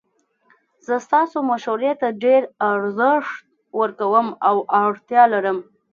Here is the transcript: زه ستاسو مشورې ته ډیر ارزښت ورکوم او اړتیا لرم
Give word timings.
زه 0.85 0.95
ستاسو 1.05 1.37
مشورې 1.51 1.91
ته 2.01 2.07
ډیر 2.23 2.41
ارزښت 2.71 3.35
ورکوم 3.79 4.27
او 4.47 4.55
اړتیا 4.83 5.23
لرم 5.33 5.57